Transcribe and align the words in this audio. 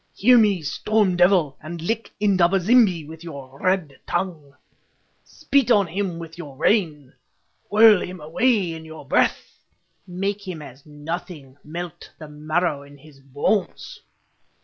"Hear 0.15 0.35
me, 0.35 0.63
Storm 0.63 1.15
Devil, 1.15 1.59
and 1.61 1.79
lick 1.79 2.11
Indaba 2.19 2.59
zimbi 2.59 3.05
with 3.05 3.23
your 3.23 3.59
red 3.59 3.99
tongue! 4.07 4.55
"Spit 5.23 5.69
on 5.69 5.85
him 5.85 6.17
with 6.17 6.39
your 6.39 6.57
rain! 6.57 7.13
"Whirl 7.69 8.01
him 8.01 8.19
away 8.19 8.73
in 8.73 8.83
your 8.83 9.05
breath! 9.07 9.59
"Make 10.07 10.47
him 10.47 10.59
as 10.59 10.87
nothing—melt 10.87 12.09
the 12.17 12.27
marrow 12.27 12.81
in 12.81 12.97
his 12.97 13.19
bones! 13.19 13.99